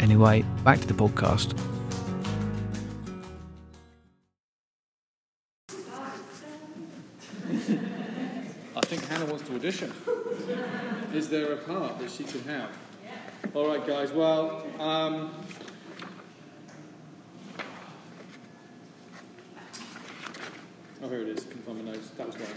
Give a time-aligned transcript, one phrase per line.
[0.00, 1.58] Anyway, back to the podcast.
[8.76, 9.92] I think Hannah wants to audition.
[11.14, 12.70] Is there a part that she can have?
[13.54, 14.12] All right, guys.
[14.12, 15.32] Well, um,
[21.02, 21.44] oh, here it is.
[21.44, 22.10] Can find my notes.
[22.10, 22.48] That was one.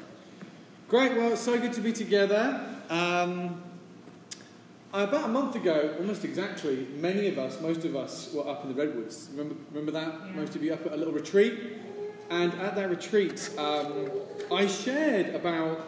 [0.90, 1.15] Great.
[1.15, 2.65] Well, it's so good to be together.
[2.90, 3.63] Um,
[4.93, 8.70] about a month ago, almost exactly, many of us, most of us, were up in
[8.70, 9.29] the redwoods.
[9.32, 10.13] Remember, remember that?
[10.26, 10.32] Yeah.
[10.34, 11.77] Most of you up at a little retreat.
[12.29, 14.10] And at that retreat, um,
[14.51, 15.87] I shared about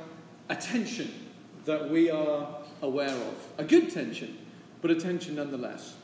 [0.49, 1.11] a tension
[1.65, 3.47] that we are aware of.
[3.57, 4.37] A good tension,
[4.81, 5.95] but a tension nonetheless,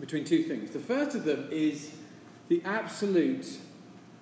[0.00, 0.70] between two things.
[0.70, 1.94] The first of them is
[2.48, 3.46] the absolute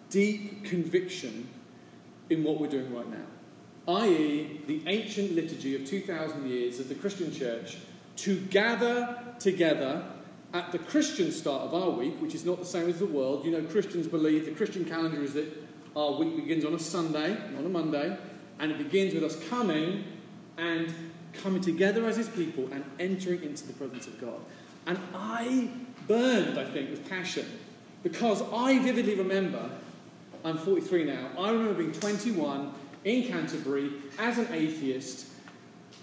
[0.09, 1.49] deep conviction
[2.29, 6.95] in what we're doing right now, i.e., the ancient liturgy of 2,000 years of the
[6.95, 7.79] Christian church
[8.21, 10.05] to gather together
[10.53, 13.45] at the Christian start of our week, which is not the same as the world.
[13.45, 15.47] You know, Christians believe the Christian calendar is that
[15.97, 18.17] our week begins on a Sunday, not a Monday,
[18.59, 20.05] and it begins with us coming
[20.59, 20.93] and
[21.43, 24.41] coming together as His people and entering into the presence of God.
[24.87, 25.71] And I
[26.07, 27.47] burned, I think, with passion
[28.03, 29.71] because I vividly remember,
[30.45, 32.73] I'm 43 now, I remember being 21
[33.05, 35.27] in Canterbury as an atheist.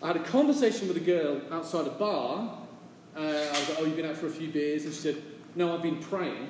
[0.02, 2.60] I had a conversation with a girl outside a bar.
[3.16, 4.86] Uh, I was like, Oh, you've been out for a few beers?
[4.86, 5.22] And she said,
[5.56, 6.50] No, I've been praying.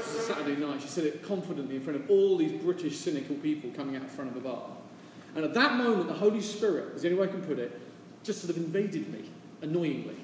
[0.00, 0.80] Saturday night.
[0.80, 4.08] She said it confidently in front of all these British cynical people coming out in
[4.08, 4.62] front of a bar.
[5.34, 7.80] And at that moment, the Holy Spirit, is the only way I can put it,
[8.22, 9.24] just sort of invaded me,
[9.62, 10.16] annoyingly.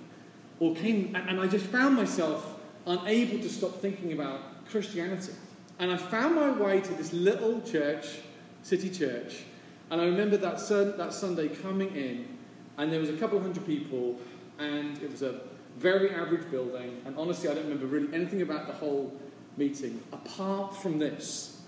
[0.60, 5.32] Or came, and, I just found myself unable to stop thinking about Christianity.
[5.78, 8.18] And I found my way to this little church,
[8.62, 9.42] city church,
[9.90, 10.58] and I remember that,
[10.98, 12.37] that Sunday coming in,
[12.78, 14.18] and there was a couple of hundred people,
[14.58, 15.40] and it was a
[15.78, 19.12] very average building, and honestly, I don't remember really anything about the whole
[19.56, 21.60] meeting, apart from this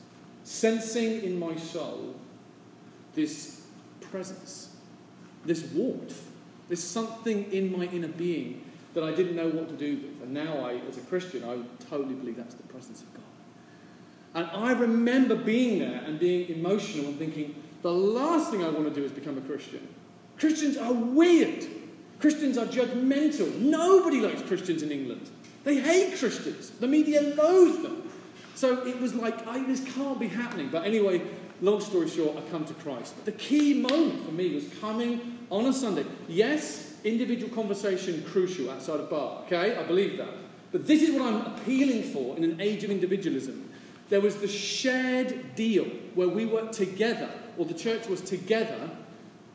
[0.44, 2.14] sensing in my soul
[3.14, 3.66] this
[4.00, 4.74] presence,
[5.44, 6.30] this warmth,
[6.68, 10.22] this something in my inner being that I didn't know what to do with.
[10.22, 13.22] And now, I, as a Christian, I totally believe that's the presence of God.
[14.34, 18.92] And I remember being there and being emotional and thinking, the last thing I want
[18.92, 19.86] to do is become a Christian.
[20.40, 21.66] Christians are weird.
[22.18, 23.54] Christians are judgmental.
[23.58, 25.30] Nobody likes Christians in England.
[25.64, 26.70] They hate Christians.
[26.70, 28.10] The media loathe them.
[28.54, 30.70] So it was like, I, this can't be happening.
[30.70, 31.22] But anyway,
[31.60, 33.14] long story short, I come to Christ.
[33.16, 36.06] But the key moment for me was coming on a Sunday.
[36.28, 39.42] Yes, individual conversation crucial outside a bar.
[39.46, 40.28] Okay, I believe that.
[40.72, 43.70] But this is what I'm appealing for in an age of individualism.
[44.08, 45.84] There was the shared deal
[46.14, 48.90] where we were together, or the church was together.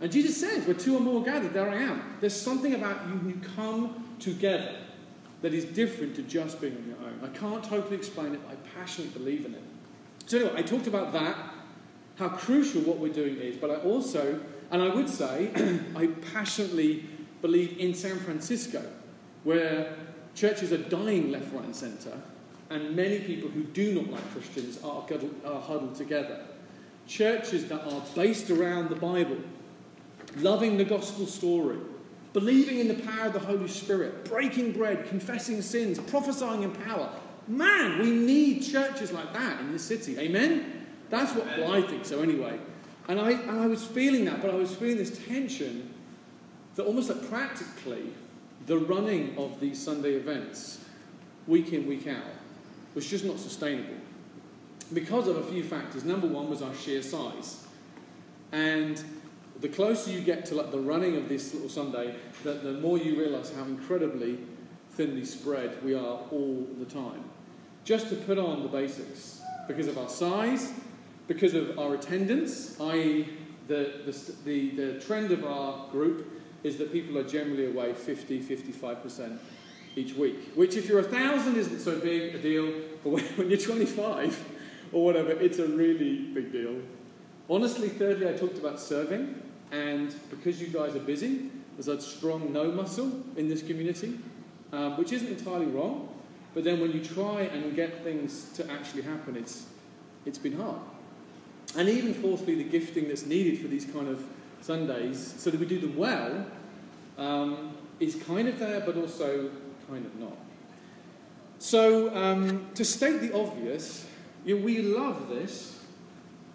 [0.02, 2.18] And Jesus says, where two or more gathered, there I am.
[2.20, 4.76] There's something about you when you come together
[5.42, 7.20] that is different to just being on your own.
[7.24, 9.64] I can't totally explain it, but I passionately believe in it.
[10.26, 11.38] So, anyway, I talked about that,
[12.16, 14.42] how crucial what we're doing is, but I also,
[14.72, 15.52] and I would say,
[15.96, 17.06] I passionately
[17.42, 18.84] believe in San Francisco,
[19.44, 19.96] where
[20.34, 22.20] churches are dying left, right, and centre,
[22.70, 25.06] and many people who do not like Christians are,
[25.46, 26.44] are huddled together.
[27.08, 29.38] Churches that are based around the Bible,
[30.38, 31.78] loving the gospel story,
[32.34, 37.10] believing in the power of the Holy Spirit, breaking bread, confessing sins, prophesying in power.
[37.48, 40.18] Man, we need churches like that in this city.
[40.18, 40.86] Amen?
[41.10, 42.60] That's what well, I think so, anyway.
[43.08, 45.94] And I, and I was feeling that, but I was feeling this tension
[46.76, 48.06] that almost like practically
[48.66, 50.84] the running of these Sunday events,
[51.48, 52.24] week in, week out,
[52.96, 53.94] was just not sustainable.
[54.94, 56.04] Because of a few factors.
[56.04, 57.66] Number one was our sheer size.
[58.52, 59.04] And
[59.62, 63.20] the closer you get to like the running of this little Sunday, the, more you
[63.20, 64.40] realise how incredibly
[64.92, 67.24] thinly spread we are all the time.
[67.84, 70.74] Just to put on the basics, because of our size,
[71.28, 73.30] because of our attendance, i.e.,
[73.68, 78.42] the, the, the, the trend of our group is that people are generally away 50,
[78.42, 79.38] 55%
[79.96, 80.52] each week.
[80.56, 82.72] Which, if you're a thousand, isn't so big a deal,
[83.04, 84.44] but when, when you're 25
[84.92, 86.82] or whatever, it's a really big deal.
[87.50, 89.40] Honestly, thirdly, I talked about serving,
[89.72, 94.18] and because you guys are busy, there's a strong no muscle in this community,
[94.74, 96.10] um, which isn't entirely wrong.
[96.56, 99.66] But then when you try and get things to actually happen, it's,
[100.26, 100.80] it's been hard.
[101.78, 104.24] And even fourthly, the gifting that's needed for these kind of
[104.62, 106.46] Sundays, so that we do them well,
[107.18, 109.52] um, is kind of there, but also
[109.88, 110.36] kind of not.
[111.60, 114.06] So, um, to state the obvious,
[114.46, 115.80] you know, we love this.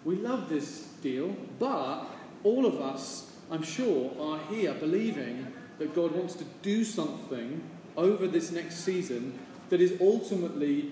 [0.03, 2.05] We love this deal, but
[2.43, 7.61] all of us, I'm sure, are here believing that God wants to do something
[7.97, 9.37] over this next season
[9.69, 10.91] that is ultimately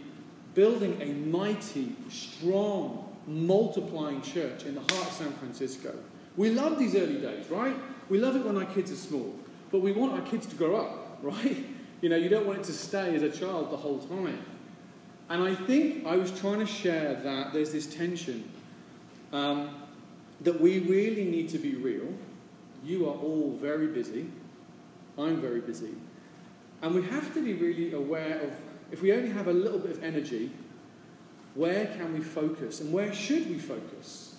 [0.53, 5.93] building a mighty, strong, multiplying church in the heart of San Francisco.
[6.37, 7.75] We love these early days, right?
[8.09, 9.35] We love it when our kids are small,
[9.71, 11.65] but we want our kids to grow up, right?
[12.01, 14.43] You know, you don't want it to stay as a child the whole time.
[15.29, 18.49] And I think I was trying to share that there's this tension
[19.31, 19.75] um,
[20.41, 22.13] that we really need to be real.
[22.83, 24.29] You are all very busy.
[25.17, 25.93] I'm very busy.
[26.81, 28.53] And we have to be really aware of
[28.91, 30.51] if we only have a little bit of energy,
[31.55, 34.35] where can we focus and where should we focus?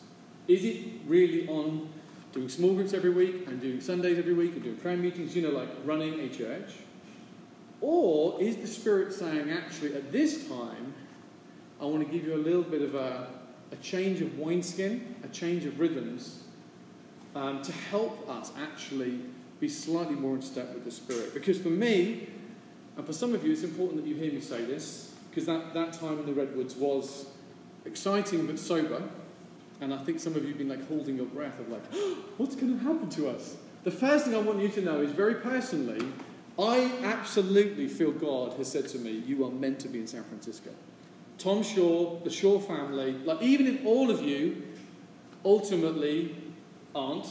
[0.48, 1.88] Is it really on
[2.32, 5.42] doing small groups every week and doing Sundays every week and doing prayer meetings, you
[5.42, 6.72] know, like running a church?
[7.80, 10.94] Or is the Spirit saying, actually, at this time,
[11.80, 13.28] I want to give you a little bit of a,
[13.72, 16.42] a change of wineskin, a change of rhythms,
[17.34, 19.20] um, to help us actually
[19.60, 21.34] be slightly more in step with the Spirit?
[21.34, 22.28] Because for me,
[22.96, 25.72] and for some of you, it's important that you hear me say this, because that,
[25.74, 27.26] that time in the Redwoods was
[27.84, 29.02] exciting but sober.
[29.80, 31.84] And I think some of you have been like holding your breath of like,
[32.36, 33.56] what's going to happen to us?
[33.84, 36.06] The first thing I want you to know is very personally,
[36.58, 40.24] I absolutely feel God has said to me, you are meant to be in San
[40.24, 40.70] Francisco.
[41.40, 44.62] Tom Shaw, the Shaw family, like even if all of you
[45.42, 46.36] ultimately
[46.94, 47.26] aren't,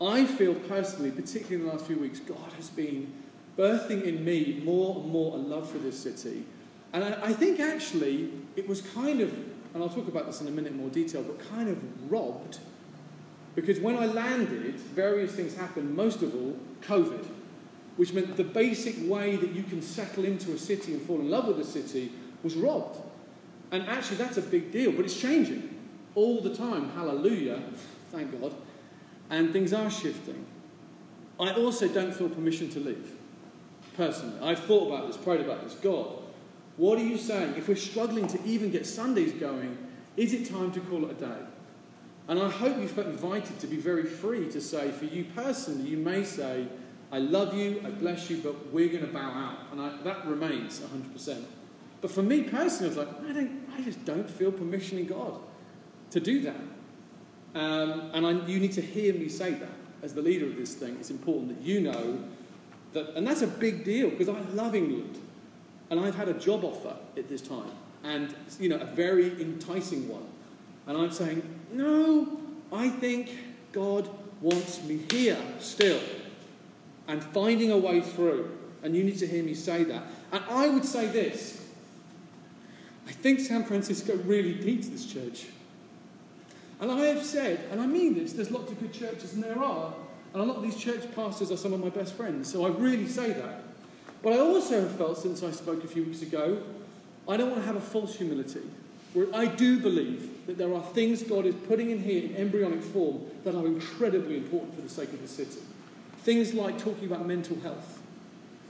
[0.00, 3.12] I feel personally, particularly in the last few weeks, God has been
[3.58, 6.44] birthing in me more and more a love for this city.
[6.92, 9.32] And I, I think actually it was kind of,
[9.74, 11.78] and I'll talk about this in a minute in more detail, but kind of
[12.10, 12.58] robbed.
[13.56, 17.26] Because when I landed, various things happened, most of all, COVID,
[17.96, 21.28] which meant the basic way that you can settle into a city and fall in
[21.28, 22.12] love with a city
[22.44, 23.09] was robbed.
[23.72, 25.76] And actually, that's a big deal, but it's changing
[26.14, 26.90] all the time.
[26.90, 27.62] Hallelujah.
[28.10, 28.54] Thank God.
[29.30, 30.44] And things are shifting.
[31.38, 33.12] I also don't feel permission to leave,
[33.96, 34.38] personally.
[34.42, 35.74] I've thought about this, prayed about this.
[35.74, 36.18] God,
[36.76, 37.54] what are you saying?
[37.56, 39.78] If we're struggling to even get Sundays going,
[40.16, 41.40] is it time to call it a day?
[42.28, 45.88] And I hope you felt invited to be very free to say, for you personally,
[45.88, 46.66] you may say,
[47.10, 49.72] I love you, I bless you, but we're going to bow out.
[49.72, 51.44] And I, that remains 100%.
[52.00, 55.06] But for me personally, I was like, I, don't, I just don't feel permission in
[55.06, 55.40] God
[56.10, 56.56] to do that.
[57.54, 59.68] Um, and I, you need to hear me say that.
[60.02, 62.18] As the leader of this thing, it's important that you know
[62.94, 65.18] that, and that's a big deal because I love England.
[65.90, 67.72] And I've had a job offer at this time,
[68.04, 70.24] and, you know, a very enticing one.
[70.86, 71.42] And I'm saying,
[71.72, 72.40] no,
[72.72, 73.36] I think
[73.72, 74.08] God
[74.40, 76.00] wants me here still
[77.08, 78.56] and finding a way through.
[78.82, 80.04] And you need to hear me say that.
[80.32, 81.59] And I would say this
[83.10, 85.46] I think San Francisco really needs this church.
[86.80, 89.58] And I have said, and I mean this, there's lots of good churches, and there
[89.58, 89.92] are,
[90.32, 92.68] and a lot of these church pastors are some of my best friends, so I
[92.68, 93.62] really say that.
[94.22, 96.62] But I also have felt since I spoke a few weeks ago,
[97.28, 98.62] I don't want to have a false humility.
[99.12, 102.80] Where I do believe that there are things God is putting in here in embryonic
[102.80, 105.60] form that are incredibly important for the sake of the city.
[106.22, 107.98] Things like talking about mental health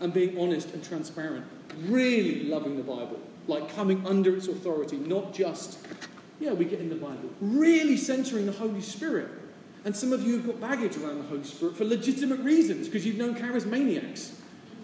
[0.00, 1.45] and being honest and transparent,
[1.85, 5.78] really loving the Bible, like coming under its authority, not just,
[6.38, 9.28] yeah, we get in the Bible, really centering the Holy Spirit.
[9.85, 13.06] And some of you have got baggage around the Holy Spirit for legitimate reasons because
[13.06, 14.32] you've known charismaniacs.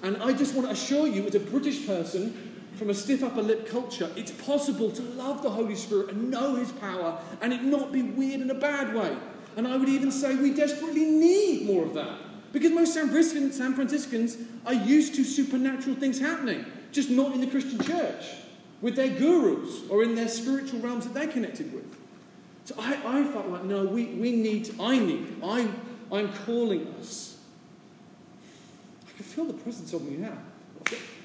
[0.02, 3.42] And I just want to assure you, as a British person from a stiff upper
[3.42, 7.62] lip culture, it's possible to love the Holy Spirit and know His power and it
[7.62, 9.16] not be weird in a bad way.
[9.56, 12.18] And I would even say we desperately need more of that.
[12.52, 17.46] Because most San San Franciscans are used to supernatural things happening, just not in the
[17.46, 18.24] Christian church,
[18.86, 21.96] with their gurus or in their spiritual realms that they're connected with.
[22.66, 25.68] So I, I felt like, no, we, we need, I need, I,
[26.12, 27.36] I'm calling us.
[29.08, 30.38] I can feel the presence of me now.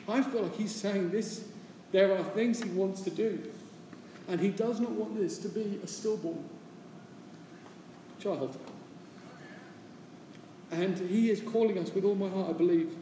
[0.09, 1.45] I feel like he's saying this.
[1.91, 3.39] There are things he wants to do.
[4.27, 6.43] And he does not want this to be a stillborn
[8.19, 8.57] child.
[10.71, 12.95] And he is calling us with all my heart, I believe.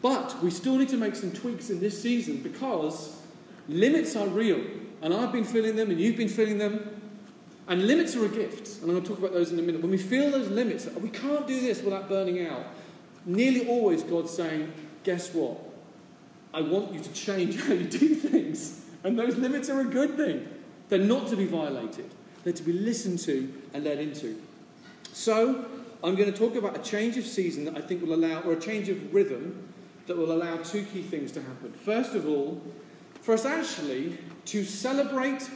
[0.00, 3.19] But we still need to make some tweaks in this season because
[3.68, 4.60] limits are real.
[5.02, 7.00] And I've been feeling them, and you've been feeling them.
[7.68, 8.80] And limits are a gift.
[8.80, 9.80] And I'm going to talk about those in a minute.
[9.80, 12.64] When we feel those limits, we can't do this without burning out.
[13.24, 14.72] Nearly always, God's saying,
[15.04, 15.58] guess what?
[16.52, 18.84] I want you to change how you do things.
[19.04, 20.48] And those limits are a good thing.
[20.88, 22.10] They're not to be violated,
[22.42, 24.40] they're to be listened to and led into.
[25.12, 25.66] So,
[26.02, 28.54] I'm going to talk about a change of season that I think will allow, or
[28.54, 29.68] a change of rhythm
[30.06, 31.72] that will allow two key things to happen.
[31.72, 32.60] First of all,
[33.20, 35.48] for us actually to celebrate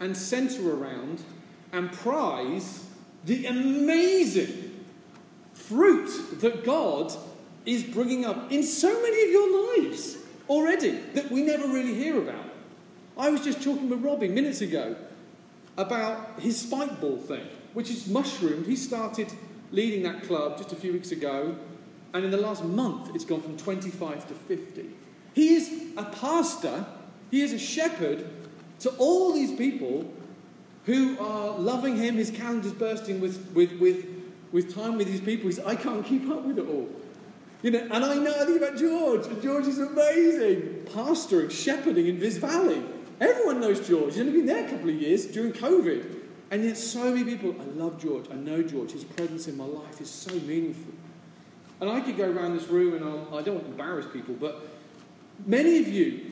[0.00, 1.22] and centre around
[1.72, 2.86] and prize
[3.24, 4.84] the amazing
[5.52, 7.12] fruit that God
[7.64, 10.18] is bringing up in so many of your lives
[10.48, 12.44] already that we never really hear about.
[13.16, 14.96] I was just talking with Robbie minutes ago
[15.76, 18.66] about his spike ball thing, which is mushroomed.
[18.66, 19.32] He started
[19.70, 21.56] leading that club just a few weeks ago,
[22.12, 24.90] and in the last month it's gone from 25 to 50.
[25.34, 26.86] He is a pastor,
[27.34, 28.24] he is a shepherd
[28.78, 30.08] to all these people
[30.86, 32.14] who are loving him.
[32.14, 34.06] His calendar's bursting with, with, with,
[34.52, 35.46] with time with these people.
[35.46, 36.88] He's, I can't keep up with it all.
[37.60, 40.86] You know, and I know nothing about George, and George is amazing.
[40.92, 42.80] Pastoring, shepherding in this valley.
[43.20, 44.12] Everyone knows George.
[44.12, 46.20] He's only been there a couple of years during COVID.
[46.52, 49.64] And yet, so many people, I love George, I know George, his presence in my
[49.64, 50.92] life is so meaningful.
[51.80, 54.06] And I could go around this room and I'll, I do not want to embarrass
[54.12, 54.68] people, but
[55.44, 56.23] many of you,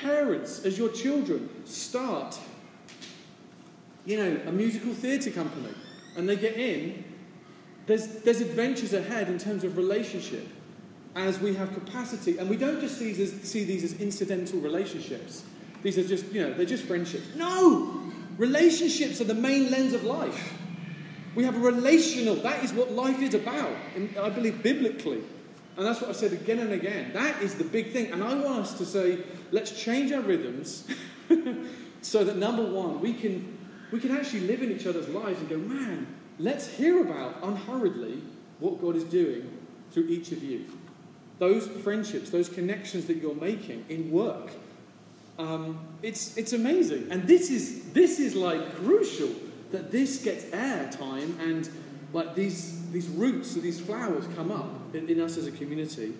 [0.00, 2.38] parents, as your children start,
[4.04, 5.74] you know, a musical theatre company
[6.16, 7.04] and they get in,
[7.86, 10.46] there's, there's adventures ahead in terms of relationship
[11.14, 12.38] as we have capacity.
[12.38, 15.42] And we don't just see these, as, see these as incidental relationships.
[15.82, 17.34] These are just, you know, they're just friendships.
[17.34, 18.02] No!
[18.36, 20.54] Relationships are the main lens of life.
[21.34, 23.74] We have a relational, that is what life is about,
[24.20, 25.22] I believe biblically.
[25.78, 27.12] And that's what I've said again and again.
[27.14, 28.10] That is the big thing.
[28.10, 29.20] And I want us to say,
[29.52, 30.84] let's change our rhythms
[32.02, 33.56] so that number one, we can,
[33.92, 36.08] we can actually live in each other's lives and go, man,
[36.40, 38.20] let's hear about unhurriedly
[38.58, 39.48] what God is doing
[39.92, 40.64] through each of you.
[41.38, 44.50] Those friendships, those connections that you're making in work.
[45.38, 47.06] Um, it's, it's amazing.
[47.12, 49.30] And this is, this is like crucial
[49.70, 51.70] that this gets air time and
[52.12, 56.14] like these, these roots of these flowers come up in, in us as a community.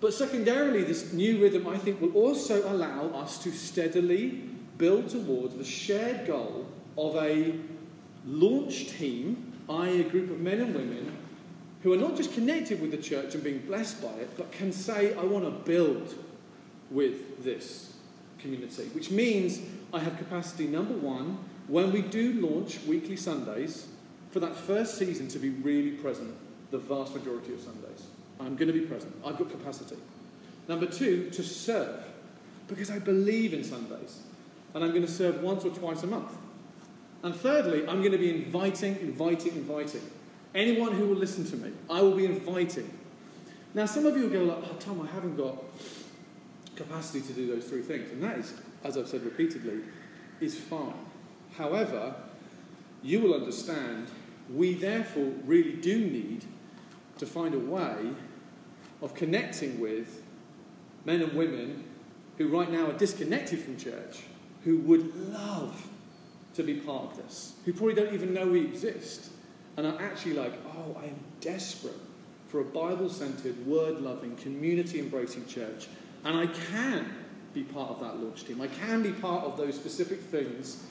[0.00, 4.42] But secondarily, this new rhythm, I think, will also allow us to steadily
[4.76, 6.66] build towards the shared goal
[6.98, 7.54] of a
[8.26, 11.16] launch team, i.e., a group of men and women
[11.82, 14.72] who are not just connected with the church and being blessed by it, but can
[14.72, 16.14] say, I want to build
[16.90, 17.94] with this
[18.38, 18.84] community.
[18.92, 19.60] Which means
[19.92, 23.86] I have capacity, number one, when we do launch weekly Sundays,
[24.36, 26.34] for that first season to be really present
[26.70, 28.06] the vast majority of Sundays.
[28.38, 29.14] I'm going to be present.
[29.24, 29.96] I've got capacity.
[30.68, 32.04] Number two, to serve,
[32.68, 34.18] because I believe in Sundays,
[34.74, 36.36] and I'm going to serve once or twice a month.
[37.22, 40.02] And thirdly, I'm going to be inviting, inviting, inviting.
[40.54, 42.90] Anyone who will listen to me, I will be inviting.
[43.72, 45.64] Now, some of you will go like, oh, Tom, I haven't got
[46.76, 48.10] capacity to do those three things.
[48.10, 48.52] And that is,
[48.84, 49.80] as I've said repeatedly,
[50.42, 50.92] is fine.
[51.56, 52.14] However,
[53.02, 54.08] you will understand
[54.52, 56.44] we therefore really do need
[57.18, 58.10] to find a way
[59.02, 60.22] of connecting with
[61.04, 61.84] men and women
[62.38, 64.22] who right now are disconnected from church,
[64.64, 65.88] who would love
[66.54, 69.30] to be part of this, who probably don't even know we exist,
[69.76, 71.98] and are actually like, oh, I am desperate
[72.48, 75.88] for a Bible centered, word loving, community embracing church,
[76.24, 77.10] and I can
[77.52, 78.60] be part of that launch team.
[78.60, 80.84] I can be part of those specific things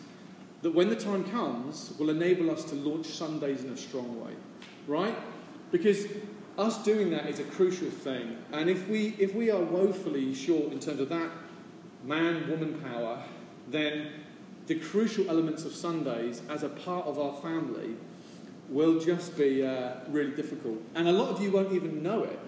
[0.66, 4.32] that, when the time comes, will enable us to launch Sundays in a strong way,
[4.88, 5.16] right?
[5.72, 6.08] Because
[6.58, 8.36] us doing that is a crucial thing.
[8.52, 11.30] And if we, if we are woefully short in terms of that
[12.04, 13.22] man woman power,
[13.70, 14.10] then
[14.66, 17.96] the crucial elements of Sundays as a part of our family
[18.68, 20.82] will just be uh, really difficult.
[20.96, 22.40] And a lot of you won't even know it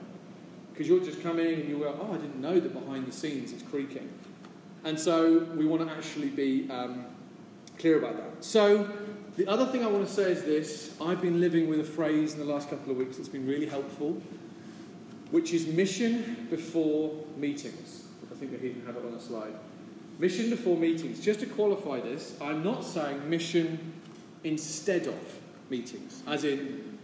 [0.74, 3.12] because you'll just come in and you'll go, oh, I didn't know that behind the
[3.12, 4.10] scenes it's creaking.
[4.84, 7.06] And so we want to actually be um,
[7.80, 8.44] clear about that.
[8.44, 8.90] So
[9.38, 12.34] the other thing I want to say is this I've been living with a phrase
[12.34, 14.22] in the last couple of weeks that's been really helpful,
[15.32, 18.06] which is mission before meetings.
[18.32, 19.54] I think I even have it on the slide.
[20.20, 21.20] Mission before meetings.
[21.20, 23.94] Just to qualify this, I'm not saying mission
[24.44, 26.98] instead of meetings, as in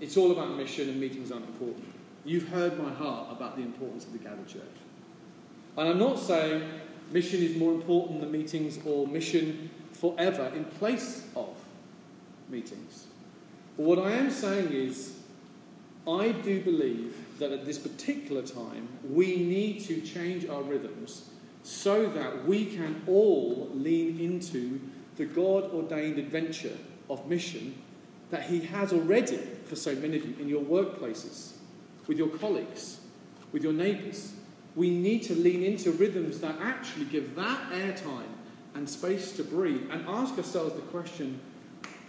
[0.00, 1.84] it's all about mission and meetings aren't important.
[2.24, 4.62] You've heard my heart about the importance of the gathered church.
[5.76, 6.62] And I'm not saying
[7.10, 11.56] mission is more important than meetings or mission forever in place of
[12.48, 13.06] meetings.
[13.76, 15.16] But what I am saying is,
[16.06, 21.28] I do believe that at this particular time, we need to change our rhythms
[21.62, 24.80] so that we can all lean into
[25.16, 26.76] the God ordained adventure
[27.10, 27.74] of mission
[28.30, 31.52] that He has already for so many of you in your workplaces,
[32.06, 32.98] with your colleagues,
[33.52, 34.32] with your neighbours,
[34.78, 38.30] We need to lean into rhythms that actually give that airtime
[38.74, 41.40] and space to breathe and ask ourselves the question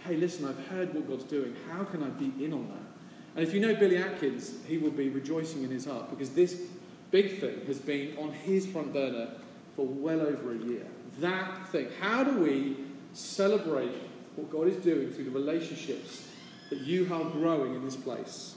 [0.04, 1.54] hey, listen, I've heard what God's doing.
[1.70, 3.36] How can I be in on that?
[3.36, 6.62] And if you know Billy Atkins, he will be rejoicing in his heart because this
[7.10, 9.28] big thing has been on his front burner
[9.76, 10.86] for well over a year.
[11.18, 11.88] That thing.
[12.00, 12.76] How do we
[13.12, 13.92] celebrate
[14.36, 16.28] what God is doing through the relationships
[16.70, 18.54] that you are growing in this place?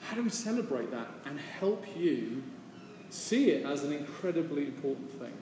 [0.00, 2.42] How do we celebrate that and help you
[3.10, 5.32] see it as an incredibly important thing?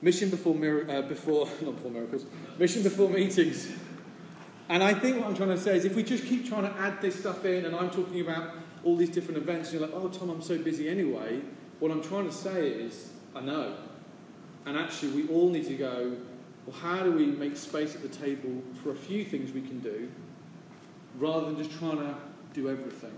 [0.00, 0.54] Mission before,
[0.88, 2.24] uh, before not before miracles,
[2.58, 3.68] mission before meetings.
[4.68, 6.80] And I think what I'm trying to say is if we just keep trying to
[6.80, 9.96] add this stuff in, and I'm talking about all these different events, and you're like,
[9.98, 11.40] oh, Tom, I'm so busy anyway,
[11.80, 13.74] what I'm trying to say is, I know.
[14.66, 16.16] And actually, we all need to go,
[16.66, 19.80] well, how do we make space at the table for a few things we can
[19.80, 20.10] do
[21.18, 22.14] rather than just trying to
[22.52, 23.12] do everything?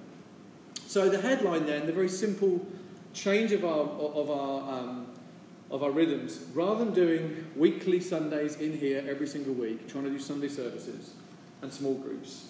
[0.87, 2.65] So, the headline then, the very simple
[3.13, 5.07] change of our, of our, um,
[5.71, 10.11] of our rhythms, rather than doing weekly Sundays in here every single week, trying to
[10.11, 11.15] do Sunday services
[11.63, 12.49] and small groups,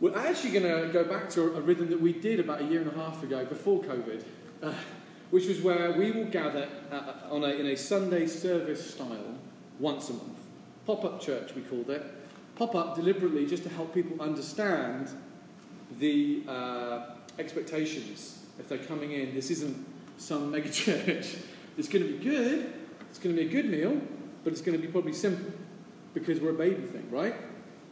[0.00, 2.82] we're actually going to go back to a rhythm that we did about a year
[2.82, 4.24] and a half ago before COVID.
[4.62, 4.72] Uh,
[5.34, 9.34] which was where we will gather uh, on a, in a Sunday service style
[9.80, 10.38] once a month.
[10.86, 12.04] Pop up church, we called it.
[12.54, 15.10] Pop up deliberately just to help people understand
[15.98, 17.06] the uh,
[17.40, 18.44] expectations.
[18.60, 19.84] If they're coming in, this isn't
[20.18, 21.34] some mega church.
[21.76, 22.72] It's going to be good,
[23.10, 24.00] it's going to be a good meal,
[24.42, 25.52] but it's going to be probably simple
[26.12, 27.34] because we're a baby thing, right?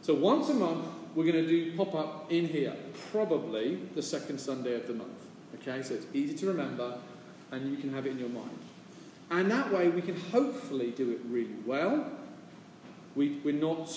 [0.01, 0.85] So once a month,
[1.15, 2.75] we're going to do pop up in here,
[3.11, 5.11] probably the second Sunday of the month.
[5.55, 6.97] Okay, so it's easy to remember
[7.51, 8.57] and you can have it in your mind.
[9.29, 12.05] And that way we can hopefully do it really well.
[13.15, 13.89] We, we're not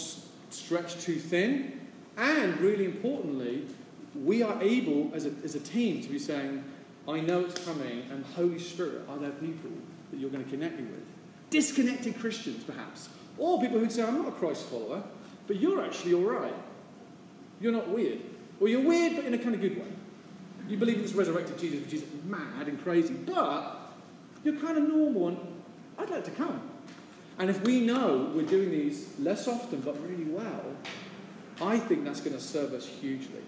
[0.51, 1.81] stretched too thin.
[2.17, 3.65] And really importantly,
[4.15, 6.65] we are able as a, as a team to be saying,
[7.09, 9.71] I know it's coming, and Holy Spirit, are there people
[10.11, 11.05] that you're going to connect me with?
[11.51, 13.09] Disconnected Christians, perhaps.
[13.39, 15.03] Or people who say, I'm not a Christ follower,
[15.47, 16.55] but you're actually all right.
[17.61, 18.21] You're not weird.
[18.61, 19.89] Or you're weird, but in a kind of good way.
[20.69, 23.93] You believe in this resurrected Jesus, which is mad and crazy, but
[24.43, 25.39] you're kind of normal and
[25.99, 26.61] I'd like to come.
[27.39, 30.65] And if we know we're doing these less often but really well,
[31.61, 33.43] I think that's going to serve us hugely.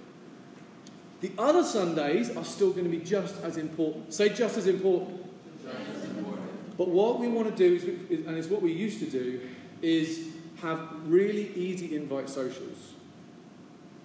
[1.20, 4.14] The other Sundays are still going to be just as important.
[4.14, 5.26] Say just as important.
[5.62, 6.76] Just as important.
[6.76, 7.74] But what we want to do,
[8.09, 9.40] is, and it's what we used to do,
[9.83, 10.28] is
[10.62, 12.94] have really easy invite socials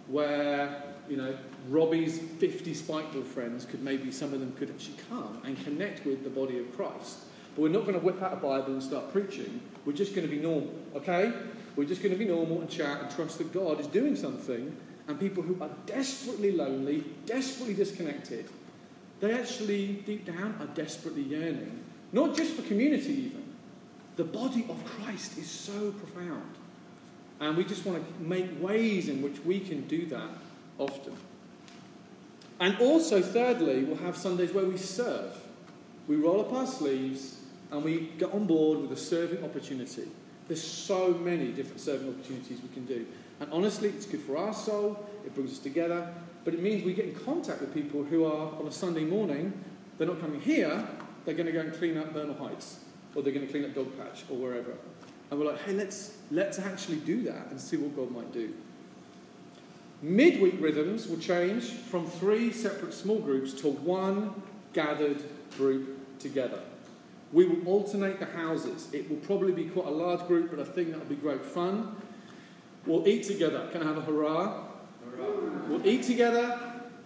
[0.08, 1.36] where, you know,
[1.70, 6.24] Robbie's 50 Spikeball friends could maybe some of them could actually come and connect with
[6.24, 7.20] the body of Christ.
[7.56, 9.62] But we're not going to whip out a Bible and start preaching.
[9.86, 11.32] We're just going to be normal, okay?
[11.76, 14.76] We're just going to be normal and chat and trust that God is doing something.
[15.08, 18.50] And people who are desperately lonely, desperately disconnected,
[19.20, 21.84] they actually, deep down, are desperately yearning.
[22.12, 23.44] Not just for community, even.
[24.16, 26.56] The body of Christ is so profound.
[27.40, 30.30] And we just want to make ways in which we can do that
[30.78, 31.16] often.
[32.60, 35.36] And also, thirdly, we'll have Sundays where we serve.
[36.08, 37.40] We roll up our sleeves
[37.72, 40.08] and we get on board with a serving opportunity.
[40.48, 43.06] There's so many different serving opportunities we can do.
[43.40, 46.14] And honestly, it's good for our soul, it brings us together,
[46.46, 49.54] but it means we get in contact with people who are on a Sunday morning,
[49.98, 50.88] they're not coming here,
[51.26, 52.80] they're going to go and clean up Bernal Heights,
[53.16, 54.74] or they're going to clean up Dogpatch, or wherever.
[55.32, 58.54] And we're like, hey, let's, let's actually do that and see what God might do.
[60.02, 64.42] Midweek rhythms will change from three separate small groups to one
[64.74, 65.24] gathered
[65.58, 66.60] group together.
[67.32, 68.90] We will alternate the houses.
[68.94, 71.96] It will probably be quite a large group, but I think that'll be great fun.
[72.86, 73.70] We'll eat together.
[73.72, 74.64] Can I have a hurrah?
[75.06, 75.68] hurrah.
[75.70, 76.60] We'll eat together.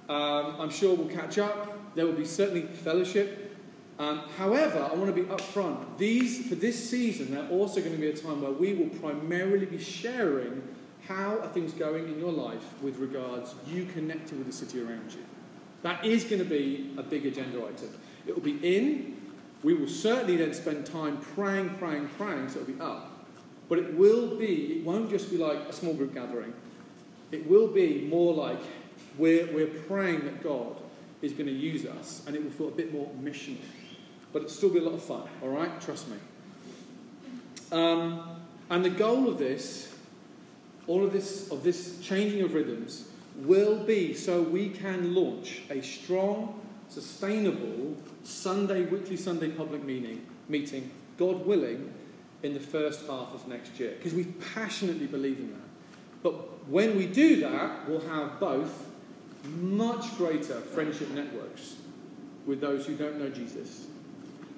[0.09, 1.95] Um, I'm sure we'll catch up.
[1.95, 3.55] There will be certainly fellowship.
[3.99, 5.97] Um, however, I want to be upfront.
[5.97, 9.65] These, for this season, they're also going to be a time where we will primarily
[9.65, 10.61] be sharing
[11.07, 15.13] how are things going in your life with regards you connecting with the city around
[15.13, 15.23] you?
[15.81, 17.89] That is going to be a big agenda item.
[18.25, 19.15] It will be in.
[19.63, 23.06] We will certainly then spend time praying, praying, praying, so it'll be up.
[23.69, 26.53] But it will be, it won't just be like a small group gathering.
[27.31, 28.59] It will be more like
[29.17, 30.77] we're, we're praying that God
[31.21, 33.57] is going to use us and it will feel a bit more missional.
[34.31, 35.81] But it'll still be a lot of fun, all right?
[35.81, 36.17] Trust me.
[37.71, 38.37] Um,
[38.69, 39.93] and the goal of this
[40.87, 45.81] all of this, of this changing of rhythms will be so we can launch a
[45.81, 51.93] strong, sustainable Sunday, weekly Sunday public meeting, meeting, God willing,
[52.43, 53.93] in the first half of next year.
[53.97, 55.67] Because we passionately believe in that.
[56.23, 58.85] But when we do that, we'll have both
[59.45, 61.75] much greater friendship networks
[62.45, 63.87] with those who don't know Jesus,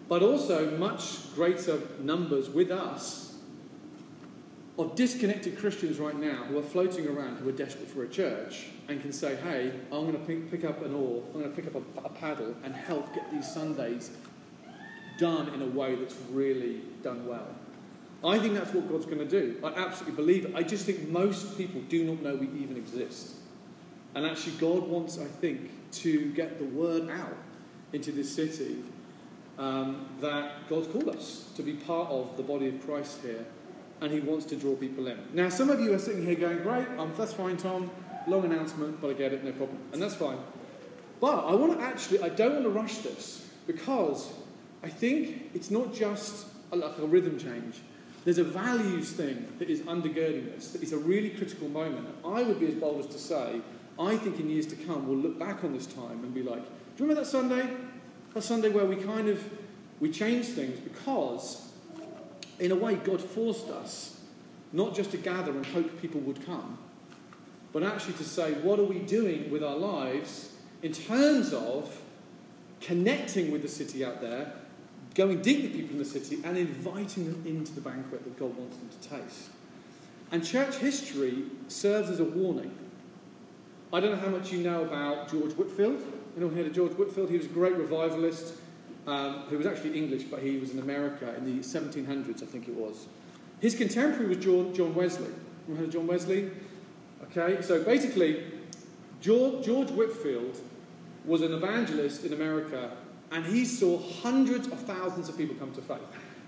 [0.07, 3.29] but also much greater numbers with us
[4.79, 8.67] of disconnected Christians right now who are floating around who are desperate for a church
[8.87, 11.67] and can say, hey, I'm going to pick, up an oar, I'm going to pick
[11.67, 14.11] up a, a paddle and help get these Sundays
[15.17, 17.47] done in a way that's really done well.
[18.23, 19.58] I think that's what God's going to do.
[19.63, 20.55] I absolutely believe it.
[20.55, 23.36] I just think most people do not know we even exist.
[24.13, 27.38] And actually, God wants, I think, to get the word out
[27.93, 28.77] into this city
[29.58, 33.45] um, that God's called us to be part of the body of Christ here,
[34.01, 35.19] and He wants to draw people in.
[35.34, 37.91] Now, some of you are sitting here going, Great, um, that's fine, Tom.
[38.27, 39.77] Long announcement, but I get it, no problem.
[39.93, 40.38] And that's fine.
[41.19, 44.32] But I want to actually, I don't want to rush this because
[44.84, 47.82] I think it's not just a, like a rhythm change.
[48.25, 52.08] There's a values thing that is undergirding this, that is a really critical moment.
[52.08, 53.62] And I would be as bold as to say,
[53.99, 56.63] I think in years to come, we'll look back on this time and be like,
[56.63, 57.69] do you remember that Sunday?
[58.34, 59.43] That Sunday where we kind of,
[59.99, 61.69] we changed things because,
[62.60, 64.19] in a way, God forced us
[64.71, 66.77] not just to gather and hope people would come,
[67.73, 72.01] but actually to say, what are we doing with our lives in terms of
[72.82, 74.53] connecting with the city out there
[75.19, 78.55] going deep with people in the city and inviting them into the banquet that God
[78.55, 79.49] wants them to taste.
[80.32, 82.73] And church history serves as a warning.
[83.91, 86.01] I don't know how much you know about George Whitefield.
[86.38, 87.29] Anyone heard of George Whitefield?
[87.29, 88.53] He was a great revivalist
[89.08, 92.69] um, who was actually English, but he was in America in the 1700s, I think
[92.69, 93.08] it was.
[93.60, 95.32] His contemporary was John, John Wesley.
[95.69, 96.49] Of John Wesley?
[97.23, 98.43] Okay, so basically,
[99.19, 100.62] George, George Whitefield
[101.25, 102.91] was an evangelist in America
[103.31, 105.99] and he saw hundreds of thousands of people come to faith.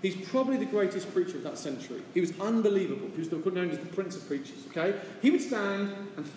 [0.02, 2.02] He's probably the greatest preacher of that century.
[2.12, 3.08] He was unbelievable.
[3.14, 4.66] He was known as the Prince of Preachers.
[4.68, 6.28] Okay, he would stand, and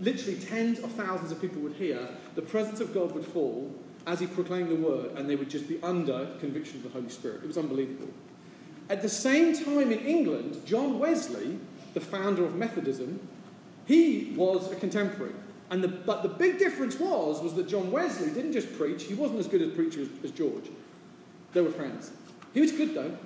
[0.00, 2.08] literally tens of thousands of people would hear.
[2.36, 3.74] The presence of God would fall
[4.06, 7.08] as he proclaimed the word, and they would just be under conviction of the Holy
[7.08, 7.42] Spirit.
[7.42, 8.08] It was unbelievable.
[8.88, 11.58] At the same time in England, John Wesley,
[11.94, 13.26] the founder of Methodism,
[13.86, 15.34] he was a contemporary.
[15.70, 19.14] And the, but the big difference was, was that John Wesley didn't just preach, he
[19.14, 20.70] wasn't as good a preacher as, as George.
[21.52, 22.10] They were friends.
[22.52, 23.16] He was good though,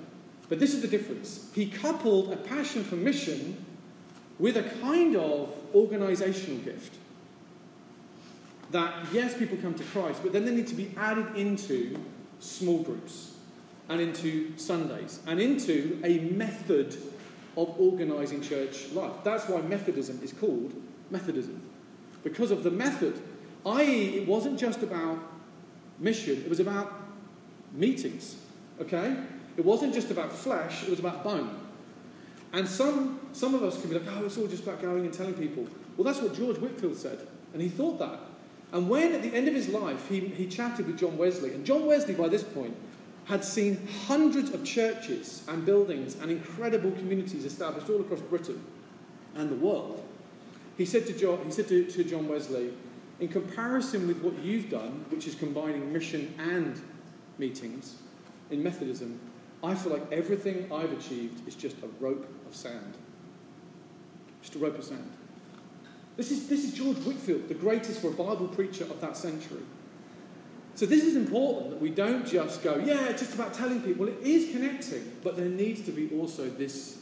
[0.47, 1.49] but this is the difference.
[1.53, 3.65] He coupled a passion for mission
[4.37, 6.95] with a kind of organizational gift.
[8.71, 11.99] That, yes, people come to Christ, but then they need to be added into
[12.39, 13.33] small groups
[13.89, 16.95] and into Sundays and into a method
[17.57, 19.11] of organizing church life.
[19.23, 20.73] That's why Methodism is called
[21.09, 21.68] Methodism
[22.23, 23.21] because of the method.
[23.65, 25.19] I.e., it wasn't just about
[25.99, 26.93] mission, it was about
[27.73, 28.37] meetings.
[28.81, 29.15] Okay?
[29.57, 31.49] It wasn't just about flesh, it was about bone.
[32.53, 35.13] And some, some of us can be like, oh, it's all just about going and
[35.13, 35.67] telling people.
[35.97, 37.27] Well, that's what George Whitefield said.
[37.53, 38.19] And he thought that.
[38.71, 41.65] And when, at the end of his life, he, he chatted with John Wesley, and
[41.65, 42.75] John Wesley, by this point,
[43.25, 48.59] had seen hundreds of churches and buildings and incredible communities established all across Britain
[49.35, 50.03] and the world.
[50.79, 52.71] He said to John, he said to, to John Wesley,
[53.19, 56.81] in comparison with what you've done, which is combining mission and
[57.37, 57.97] meetings
[58.49, 59.19] in Methodism,
[59.61, 62.93] I feel like everything I've achieved is just a rope of sand.
[64.41, 65.11] Just a rope of sand.
[66.15, 69.63] This is, this is George Whitefield, the greatest revival preacher of that century.
[70.75, 74.07] So this is important that we don't just go, yeah, it's just about telling people.
[74.07, 76.98] It is connecting, but there needs to be also this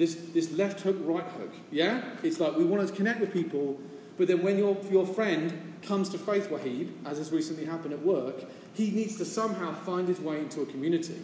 [0.00, 1.52] this, this left hook, right hook.
[1.70, 2.02] Yeah?
[2.22, 3.78] It's like we want to connect with people,
[4.16, 8.00] but then when your, your friend comes to Faith Wahib, as has recently happened at
[8.00, 11.20] work, he needs to somehow find his way into a community.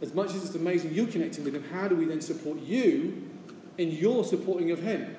[0.00, 3.30] As much as it's amazing you're connecting with him, how do we then support you
[3.78, 5.16] in your supporting of him?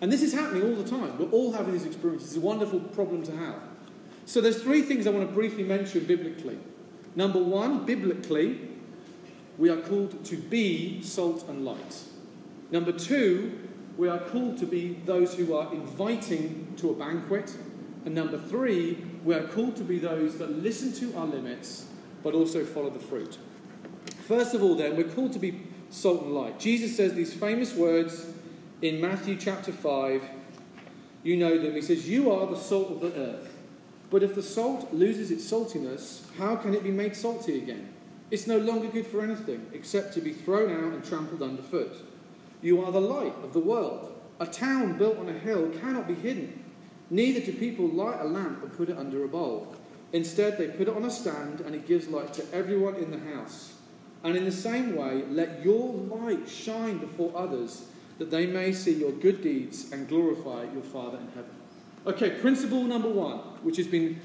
[0.00, 1.18] And this is happening all the time.
[1.18, 2.28] We're all having these experiences.
[2.28, 3.60] It's a wonderful problem to have.
[4.26, 6.58] So there's three things I want to briefly mention biblically.
[7.16, 8.69] Number one, biblically,
[9.60, 12.02] we are called to be salt and light.
[12.70, 13.58] Number two,
[13.98, 17.54] we are called to be those who are inviting to a banquet.
[18.06, 21.86] And number three, we are called to be those that listen to our limits
[22.22, 23.36] but also follow the fruit.
[24.26, 26.58] First of all, then, we're called to be salt and light.
[26.58, 28.32] Jesus says these famous words
[28.80, 30.22] in Matthew chapter 5.
[31.22, 31.74] You know them.
[31.74, 33.54] He says, You are the salt of the earth.
[34.08, 37.89] But if the salt loses its saltiness, how can it be made salty again?
[38.30, 41.96] It's no longer good for anything except to be thrown out and trampled underfoot.
[42.62, 44.14] You are the light of the world.
[44.38, 46.64] A town built on a hill cannot be hidden.
[47.10, 49.74] Neither do people light a lamp and put it under a bowl.
[50.12, 53.34] Instead, they put it on a stand and it gives light to everyone in the
[53.34, 53.74] house.
[54.22, 57.86] And in the same way, let your light shine before others
[58.18, 61.50] that they may see your good deeds and glorify your Father in heaven.
[62.06, 64.20] Okay, principle number one, which has been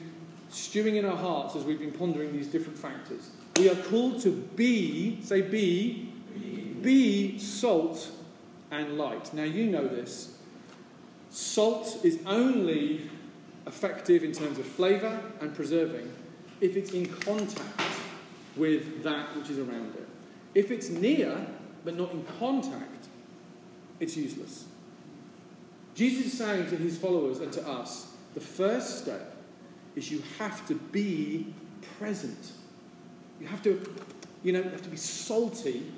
[0.49, 3.31] stewing in our hearts as we've been pondering these different factors.
[3.57, 6.11] We are called to be, say be,
[6.81, 8.11] be salt
[8.69, 9.33] and light.
[9.33, 10.37] Now you know this.
[11.29, 13.09] Salt is only
[13.65, 16.11] effective in terms of flavour and preserving
[16.61, 17.81] if it's in contact
[18.55, 20.07] with that which is around it.
[20.53, 21.45] If it's near
[21.83, 23.07] but not in contact,
[23.99, 24.65] it's useless.
[25.93, 29.35] Jesus is saying to his followers and to us the first step
[29.95, 31.53] is you have to be
[31.97, 32.51] present.
[33.39, 33.81] You have to,
[34.43, 35.91] you know, you have to be salty